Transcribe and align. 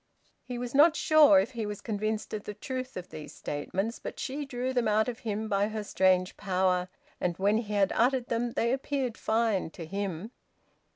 He 0.43 0.57
was 0.57 0.73
not 0.73 0.95
sure 0.95 1.39
if 1.39 1.51
he 1.51 1.67
was 1.67 1.79
convinced 1.79 2.33
of 2.33 2.45
the 2.45 2.55
truth 2.55 2.97
of 2.97 3.09
these 3.09 3.35
statements; 3.35 3.99
but 3.99 4.17
she 4.19 4.45
drew 4.47 4.73
them 4.73 4.87
out 4.87 5.07
of 5.07 5.19
him 5.19 5.47
by 5.47 5.67
her 5.67 5.83
strange 5.83 6.35
power. 6.37 6.89
And 7.19 7.37
when 7.37 7.57
he 7.59 7.73
had 7.75 7.91
uttered 7.93 8.25
them, 8.29 8.53
they 8.53 8.73
appeared 8.73 9.15
fine 9.15 9.69
to 9.69 9.85
him. 9.85 10.31